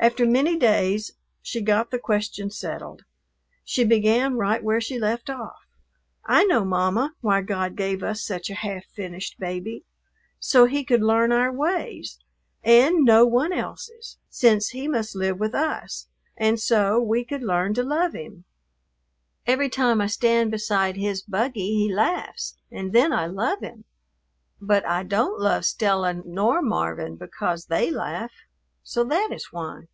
After 0.00 0.26
many 0.26 0.58
days 0.58 1.12
she 1.40 1.62
got 1.62 1.90
the 1.90 1.98
question 1.98 2.50
settled. 2.50 3.04
She 3.64 3.84
began 3.84 4.34
right 4.36 4.62
where 4.62 4.80
she 4.80 4.98
left 4.98 5.30
off. 5.30 5.66
"I 6.26 6.44
know, 6.44 6.62
Mamma, 6.62 7.14
why 7.22 7.40
God 7.40 7.74
gave 7.74 8.02
us 8.02 8.20
such 8.20 8.50
a 8.50 8.54
half 8.54 8.84
finished 8.92 9.38
baby; 9.40 9.84
so 10.38 10.66
he 10.66 10.84
could 10.84 11.00
learn 11.00 11.32
our 11.32 11.50
ways, 11.50 12.18
and 12.62 13.06
no 13.06 13.24
one 13.24 13.50
else's, 13.50 14.18
since 14.28 14.70
he 14.70 14.86
must 14.88 15.16
live 15.16 15.40
with 15.40 15.54
us, 15.54 16.08
and 16.36 16.60
so 16.60 17.00
we 17.00 17.24
could 17.24 17.42
learn 17.42 17.72
to 17.72 17.82
love 17.82 18.12
him. 18.12 18.44
Every 19.46 19.70
time 19.70 20.02
I 20.02 20.06
stand 20.08 20.50
beside 20.50 20.96
his 20.98 21.22
buggy 21.22 21.74
he 21.86 21.90
laughs 21.94 22.58
and 22.70 22.92
then 22.92 23.10
I 23.14 23.24
love 23.24 23.60
him, 23.60 23.84
but 24.60 24.84
I 24.84 25.02
don't 25.02 25.40
love 25.40 25.64
Stella 25.64 26.12
nor 26.12 26.60
Marvin 26.60 27.16
because 27.16 27.66
they 27.66 27.90
laugh. 27.90 28.32
So 28.82 29.02
that 29.04 29.30
is 29.32 29.46
why." 29.50 29.84